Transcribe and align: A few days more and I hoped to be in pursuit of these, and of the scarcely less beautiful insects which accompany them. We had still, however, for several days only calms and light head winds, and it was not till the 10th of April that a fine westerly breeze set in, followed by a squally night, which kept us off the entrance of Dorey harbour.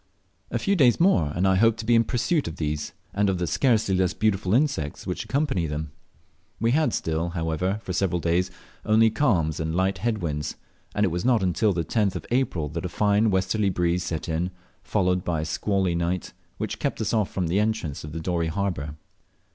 A 0.49 0.57
few 0.57 0.75
days 0.75 0.99
more 0.99 1.31
and 1.35 1.47
I 1.47 1.53
hoped 1.57 1.77
to 1.81 1.85
be 1.85 1.93
in 1.93 2.05
pursuit 2.05 2.47
of 2.47 2.55
these, 2.55 2.93
and 3.13 3.29
of 3.29 3.37
the 3.37 3.45
scarcely 3.45 3.93
less 3.93 4.15
beautiful 4.15 4.51
insects 4.55 5.05
which 5.05 5.23
accompany 5.25 5.67
them. 5.67 5.91
We 6.59 6.71
had 6.71 6.91
still, 6.91 7.29
however, 7.29 7.79
for 7.83 7.93
several 7.93 8.19
days 8.19 8.49
only 8.83 9.11
calms 9.11 9.59
and 9.59 9.75
light 9.75 9.99
head 9.99 10.17
winds, 10.17 10.55
and 10.95 11.03
it 11.03 11.09
was 11.09 11.23
not 11.23 11.41
till 11.53 11.71
the 11.73 11.85
10th 11.85 12.15
of 12.15 12.25
April 12.31 12.67
that 12.69 12.83
a 12.85 12.89
fine 12.89 13.29
westerly 13.29 13.69
breeze 13.69 14.03
set 14.03 14.27
in, 14.27 14.49
followed 14.81 15.23
by 15.23 15.41
a 15.41 15.45
squally 15.45 15.93
night, 15.93 16.33
which 16.57 16.79
kept 16.79 16.99
us 16.99 17.13
off 17.13 17.35
the 17.39 17.59
entrance 17.59 18.03
of 18.03 18.19
Dorey 18.23 18.47
harbour. 18.47 18.95